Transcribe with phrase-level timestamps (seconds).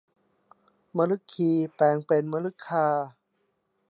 [0.97, 2.87] มฤคีแปลงเป็นมฤคา